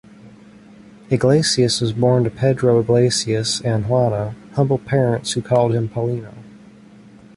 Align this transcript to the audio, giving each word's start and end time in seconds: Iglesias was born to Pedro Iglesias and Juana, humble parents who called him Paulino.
Iglesias 1.11 1.79
was 1.79 1.93
born 1.93 2.23
to 2.23 2.31
Pedro 2.31 2.79
Iglesias 2.79 3.61
and 3.61 3.85
Juana, 3.85 4.33
humble 4.55 4.79
parents 4.79 5.33
who 5.33 5.43
called 5.43 5.75
him 5.75 5.89
Paulino. 5.89 6.33